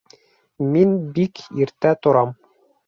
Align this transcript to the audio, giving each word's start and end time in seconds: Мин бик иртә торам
Мин 0.71 0.97
бик 1.19 1.45
иртә 1.67 1.95
торам 2.05 2.37